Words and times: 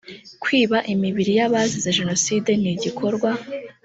kwiba 0.43 0.77
imibiri 0.93 1.31
y 1.39 1.43
abazize 1.47 1.89
jenoside 1.99 2.49
ni 2.61 2.69
igikorwa 2.75 3.29